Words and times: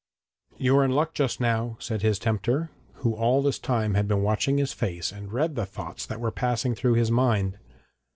'You 0.57 0.77
are 0.77 0.83
in 0.83 0.89
luck 0.89 1.13
just 1.13 1.39
now,' 1.39 1.77
said 1.79 2.01
his 2.01 2.17
tempter, 2.17 2.71
who 2.93 3.13
all 3.13 3.43
this 3.43 3.59
time 3.59 3.93
had 3.93 4.07
been 4.07 4.23
watching 4.23 4.57
his 4.57 4.73
face 4.73 5.11
and 5.11 5.31
read 5.31 5.53
the 5.53 5.63
thoughts 5.63 6.07
that 6.07 6.19
were 6.19 6.31
passing 6.31 6.73
through 6.73 6.95
his 6.95 7.11
mind. 7.11 7.59